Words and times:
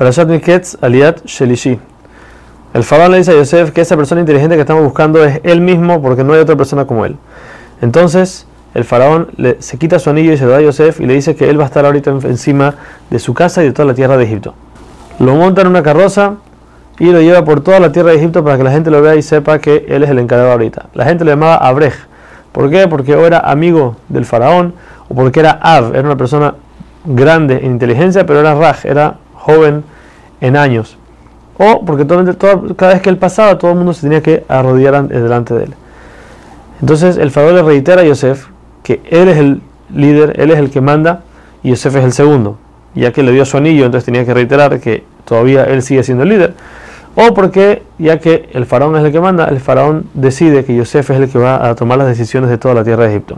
Parashat 0.00 0.28
Miketz 0.28 0.78
Aliat 0.80 1.26
Shelishi. 1.26 1.78
El 2.72 2.84
faraón 2.84 3.12
le 3.12 3.18
dice 3.18 3.32
a 3.32 3.34
Yosef 3.34 3.70
que 3.70 3.82
esa 3.82 3.98
persona 3.98 4.22
inteligente 4.22 4.54
que 4.54 4.62
estamos 4.62 4.82
buscando 4.82 5.22
es 5.22 5.42
él 5.44 5.60
mismo 5.60 6.00
porque 6.00 6.24
no 6.24 6.32
hay 6.32 6.40
otra 6.40 6.56
persona 6.56 6.86
como 6.86 7.04
él. 7.04 7.16
Entonces 7.82 8.46
el 8.72 8.84
faraón 8.84 9.28
le, 9.36 9.60
se 9.60 9.76
quita 9.76 9.98
su 9.98 10.08
anillo 10.08 10.32
y 10.32 10.38
se 10.38 10.46
lo 10.46 10.52
da 10.52 10.56
a 10.56 10.60
Yosef 10.62 11.00
y 11.00 11.04
le 11.04 11.12
dice 11.12 11.36
que 11.36 11.50
él 11.50 11.60
va 11.60 11.64
a 11.64 11.66
estar 11.66 11.84
ahorita 11.84 12.12
encima 12.12 12.76
de 13.10 13.18
su 13.18 13.34
casa 13.34 13.62
y 13.62 13.66
de 13.66 13.72
toda 13.72 13.84
la 13.84 13.92
tierra 13.92 14.16
de 14.16 14.24
Egipto. 14.24 14.54
Lo 15.18 15.34
monta 15.34 15.60
en 15.60 15.66
una 15.66 15.82
carroza 15.82 16.36
y 16.98 17.04
lo 17.12 17.20
lleva 17.20 17.44
por 17.44 17.60
toda 17.60 17.78
la 17.78 17.92
tierra 17.92 18.12
de 18.12 18.16
Egipto 18.16 18.42
para 18.42 18.56
que 18.56 18.64
la 18.64 18.70
gente 18.70 18.90
lo 18.90 19.02
vea 19.02 19.16
y 19.16 19.22
sepa 19.22 19.58
que 19.58 19.84
él 19.86 20.02
es 20.02 20.08
el 20.08 20.18
encargado 20.18 20.52
ahorita. 20.52 20.86
La 20.94 21.04
gente 21.04 21.26
lo 21.26 21.30
llamaba 21.32 21.56
Abrej. 21.56 21.92
¿Por 22.52 22.70
qué? 22.70 22.88
Porque 22.88 23.14
o 23.16 23.26
era 23.26 23.40
amigo 23.40 23.96
del 24.08 24.24
faraón 24.24 24.72
o 25.10 25.14
porque 25.14 25.40
era 25.40 25.50
Av, 25.60 25.94
era 25.94 26.08
una 26.08 26.16
persona 26.16 26.54
grande 27.04 27.58
en 27.62 27.72
inteligencia, 27.72 28.24
pero 28.24 28.40
era 28.40 28.54
Raj, 28.54 28.86
era 28.86 29.16
joven 29.40 29.82
en 30.40 30.56
años. 30.56 30.96
O 31.58 31.84
porque 31.84 32.06
cada 32.06 32.92
vez 32.94 33.02
que 33.02 33.10
él 33.10 33.18
pasaba, 33.18 33.58
todo 33.58 33.72
el 33.72 33.76
mundo 33.78 33.92
se 33.92 34.02
tenía 34.02 34.22
que 34.22 34.44
arrodillar 34.48 35.08
delante 35.08 35.54
de 35.54 35.64
él. 35.64 35.74
Entonces 36.80 37.16
el 37.16 37.30
faraón 37.30 37.56
le 37.56 37.62
reitera 37.62 38.02
a 38.02 38.04
Yosef 38.04 38.46
que 38.82 39.02
él 39.10 39.28
es 39.28 39.36
el 39.36 39.60
líder, 39.94 40.40
él 40.40 40.50
es 40.50 40.58
el 40.58 40.70
que 40.70 40.80
manda 40.80 41.22
y 41.62 41.70
Yosef 41.70 41.96
es 41.96 42.04
el 42.04 42.12
segundo. 42.12 42.58
Ya 42.94 43.12
que 43.12 43.22
le 43.22 43.32
dio 43.32 43.44
su 43.44 43.56
anillo, 43.56 43.84
entonces 43.84 44.06
tenía 44.06 44.24
que 44.24 44.34
reiterar 44.34 44.80
que 44.80 45.04
todavía 45.24 45.64
él 45.64 45.82
sigue 45.82 46.02
siendo 46.02 46.24
el 46.24 46.30
líder. 46.30 46.54
O 47.14 47.34
porque, 47.34 47.82
ya 47.98 48.18
que 48.18 48.48
el 48.52 48.66
faraón 48.66 48.96
es 48.96 49.04
el 49.04 49.12
que 49.12 49.20
manda, 49.20 49.46
el 49.46 49.60
faraón 49.60 50.06
decide 50.14 50.64
que 50.64 50.74
Yosef 50.74 51.10
es 51.10 51.20
el 51.20 51.28
que 51.28 51.38
va 51.38 51.68
a 51.68 51.74
tomar 51.74 51.98
las 51.98 52.06
decisiones 52.06 52.50
de 52.50 52.56
toda 52.58 52.74
la 52.74 52.84
tierra 52.84 53.04
de 53.04 53.10
Egipto. 53.10 53.36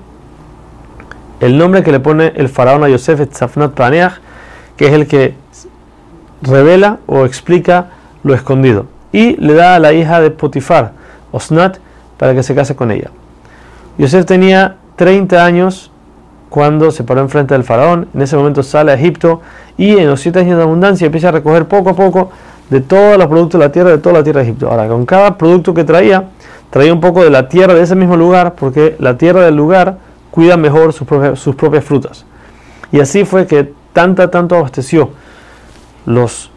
El 1.40 1.58
nombre 1.58 1.82
que 1.82 1.90
le 1.90 1.98
pone 1.98 2.32
el 2.36 2.48
faraón 2.48 2.84
a 2.84 2.88
Yosef 2.88 3.20
es 3.20 3.30
Tzafnat 3.30 3.72
Paneach, 3.72 4.20
que 4.76 4.86
es 4.86 4.92
el 4.92 5.06
que 5.06 5.34
revela 6.42 6.98
o 7.06 7.24
explica 7.24 7.86
lo 8.22 8.34
escondido. 8.34 8.86
Y 9.12 9.36
le 9.36 9.54
da 9.54 9.74
a 9.74 9.78
la 9.78 9.92
hija 9.92 10.20
de 10.20 10.30
Potifar, 10.30 10.92
Osnat, 11.30 11.78
para 12.18 12.34
que 12.34 12.42
se 12.42 12.54
case 12.54 12.76
con 12.76 12.90
ella. 12.90 13.10
Yosef 13.98 14.24
tenía 14.24 14.76
30 14.96 15.44
años 15.44 15.90
cuando 16.48 16.90
se 16.90 17.04
paró 17.04 17.20
enfrente 17.20 17.54
del 17.54 17.64
faraón. 17.64 18.08
En 18.14 18.22
ese 18.22 18.36
momento 18.36 18.62
sale 18.62 18.92
a 18.92 18.94
Egipto 18.94 19.40
y 19.76 19.96
en 19.96 20.08
los 20.08 20.20
7 20.20 20.40
años 20.40 20.56
de 20.56 20.62
abundancia 20.62 21.06
empieza 21.06 21.28
a 21.28 21.32
recoger 21.32 21.66
poco 21.66 21.90
a 21.90 21.94
poco 21.94 22.30
de 22.70 22.80
todos 22.80 23.18
los 23.18 23.26
productos 23.26 23.58
de 23.60 23.66
la 23.66 23.72
tierra, 23.72 23.90
de 23.90 23.98
toda 23.98 24.18
la 24.18 24.24
tierra 24.24 24.40
de 24.40 24.48
Egipto. 24.48 24.70
Ahora, 24.70 24.88
con 24.88 25.04
cada 25.04 25.36
producto 25.36 25.74
que 25.74 25.84
traía, 25.84 26.28
traía 26.70 26.92
un 26.92 27.00
poco 27.00 27.22
de 27.22 27.30
la 27.30 27.48
tierra 27.48 27.74
de 27.74 27.82
ese 27.82 27.94
mismo 27.94 28.16
lugar, 28.16 28.54
porque 28.54 28.96
la 28.98 29.18
tierra 29.18 29.42
del 29.42 29.56
lugar 29.56 29.98
cuida 30.30 30.56
mejor 30.56 30.92
sus 30.92 31.06
propias, 31.06 31.38
sus 31.38 31.54
propias 31.54 31.84
frutas. 31.84 32.24
Y 32.90 33.00
así 33.00 33.24
fue 33.24 33.46
que 33.46 33.72
tanta, 33.92 34.30
tanto 34.30 34.56
abasteció 34.56 35.10
los 36.06 36.52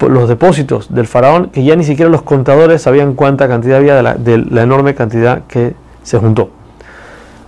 los 0.00 0.28
depósitos 0.28 0.92
del 0.94 1.06
faraón 1.06 1.48
que 1.50 1.64
ya 1.64 1.76
ni 1.76 1.84
siquiera 1.84 2.10
los 2.10 2.22
contadores 2.22 2.82
sabían 2.82 3.14
cuánta 3.14 3.48
cantidad 3.48 3.78
había 3.78 3.94
de 4.14 4.38
la, 4.38 4.62
enorme 4.62 4.94
cantidad 4.94 5.42
que 5.48 5.74
se 6.02 6.18
juntó. 6.18 6.50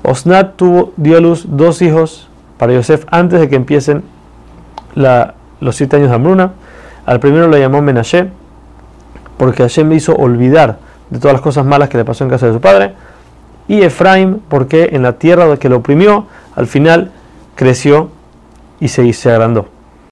Osnat 0.02 0.56
tuvo, 0.56 0.92
dio 0.96 1.18
a 1.18 1.20
luz 1.20 1.44
dos 1.48 1.82
hijos 1.82 2.28
para 2.56 2.72
Yosef 2.72 3.04
antes 3.10 3.40
de 3.40 3.48
que 3.48 3.56
empiecen 3.56 4.02
los 4.94 5.76
siete 5.76 5.96
años 5.96 6.08
de 6.08 6.14
hambruna. 6.14 6.52
Al 7.04 7.20
primero 7.20 7.48
lo 7.48 7.56
llamó 7.56 7.82
Menashe, 7.82 8.28
porque 9.36 9.62
Hashem 9.62 9.88
le 9.88 9.96
hizo 9.96 10.14
olvidar 10.14 10.78
de 11.10 11.18
todas 11.18 11.34
las 11.34 11.42
cosas 11.42 11.64
malas 11.64 11.88
que 11.88 11.98
le 11.98 12.04
pasó 12.04 12.24
en 12.24 12.30
casa 12.30 12.46
de 12.46 12.54
su 12.54 12.60
padre. 12.60 12.94
Y 13.68 13.82
Efraim, 13.82 14.38
porque 14.48 14.90
en 14.92 15.02
la 15.02 15.14
tierra 15.18 15.56
que 15.58 15.68
lo 15.68 15.76
oprimió, 15.76 16.26
al 16.56 16.66
final 16.66 17.12
creció 17.54 18.10
y 18.80 18.88
se, 18.88 19.12
se 19.12 19.30
agrandó. 19.30 19.68